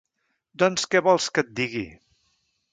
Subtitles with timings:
[0.63, 1.85] Doncs què vols que et digui...